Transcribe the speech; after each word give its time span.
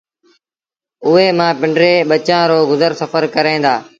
اُئي 1.05 1.27
مآݩ 1.37 1.57
پنڊري 1.59 1.93
ٻچآݩ 2.09 2.47
رو 2.49 2.59
گزر 2.71 2.91
سڦر 2.99 3.23
ڪريݩ 3.35 3.63
دآ 3.65 3.75